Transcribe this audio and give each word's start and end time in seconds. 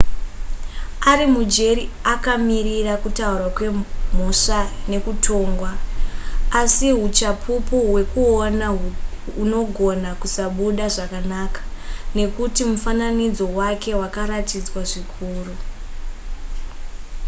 ari 1.11 1.25
mujeri 1.35 1.83
akamirira 2.13 2.93
kutaurwa 3.03 3.49
kwemhosva 3.55 4.59
nekutongwa 4.91 5.71
asi 6.61 6.87
huchapupu 6.99 7.75
hwekuona 7.91 8.67
hunogona 9.37 10.09
kusabuda 10.21 10.85
zvakanaka 10.95 11.61
nekuti 12.17 12.61
mufananidzo 12.69 13.45
wake 13.59 13.91
wakaratidzwa 14.01 14.81
zvikuru 14.91 15.53